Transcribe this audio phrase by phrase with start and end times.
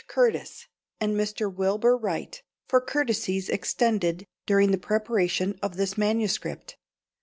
[0.07, 0.65] Curtiss
[0.99, 1.53] and Mr.
[1.53, 6.75] Wilbur Wright for courtesies extended during the preparation of this manuscript.